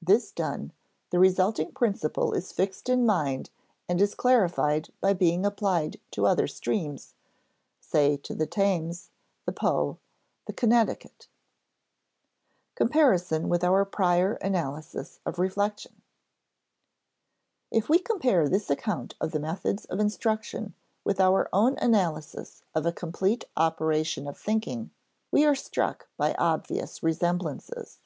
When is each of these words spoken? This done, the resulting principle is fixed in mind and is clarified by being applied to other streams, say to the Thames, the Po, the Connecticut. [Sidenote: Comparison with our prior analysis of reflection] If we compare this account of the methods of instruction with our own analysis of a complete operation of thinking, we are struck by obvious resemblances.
This 0.00 0.30
done, 0.32 0.72
the 1.10 1.18
resulting 1.18 1.72
principle 1.72 2.32
is 2.32 2.50
fixed 2.50 2.88
in 2.88 3.04
mind 3.04 3.50
and 3.90 4.00
is 4.00 4.14
clarified 4.14 4.88
by 5.02 5.12
being 5.12 5.44
applied 5.44 6.00
to 6.12 6.24
other 6.26 6.46
streams, 6.46 7.12
say 7.78 8.16
to 8.16 8.34
the 8.34 8.46
Thames, 8.46 9.10
the 9.44 9.52
Po, 9.52 9.98
the 10.46 10.54
Connecticut. 10.54 11.28
[Sidenote: 11.28 11.28
Comparison 12.74 13.48
with 13.50 13.62
our 13.62 13.84
prior 13.84 14.36
analysis 14.36 15.20
of 15.26 15.38
reflection] 15.38 16.00
If 17.70 17.90
we 17.90 17.98
compare 17.98 18.48
this 18.48 18.70
account 18.70 19.14
of 19.20 19.32
the 19.32 19.40
methods 19.40 19.84
of 19.84 20.00
instruction 20.00 20.72
with 21.04 21.20
our 21.20 21.50
own 21.52 21.76
analysis 21.82 22.62
of 22.74 22.86
a 22.86 22.92
complete 22.92 23.44
operation 23.58 24.26
of 24.26 24.38
thinking, 24.38 24.90
we 25.30 25.44
are 25.44 25.54
struck 25.54 26.08
by 26.16 26.32
obvious 26.38 27.02
resemblances. 27.02 27.98